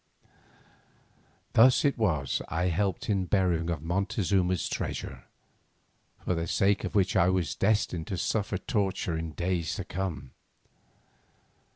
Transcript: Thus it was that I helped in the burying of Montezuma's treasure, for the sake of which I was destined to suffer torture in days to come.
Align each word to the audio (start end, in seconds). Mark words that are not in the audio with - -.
Thus 1.53 1.85
it 1.85 1.95
was 1.95 2.39
that 2.39 2.51
I 2.51 2.69
helped 2.69 3.07
in 3.07 3.21
the 3.21 3.27
burying 3.27 3.69
of 3.69 3.83
Montezuma's 3.83 4.67
treasure, 4.67 5.25
for 6.25 6.33
the 6.33 6.47
sake 6.47 6.83
of 6.83 6.95
which 6.95 7.15
I 7.15 7.29
was 7.29 7.53
destined 7.53 8.07
to 8.07 8.17
suffer 8.17 8.57
torture 8.57 9.15
in 9.15 9.33
days 9.33 9.75
to 9.75 9.83
come. 9.85 10.31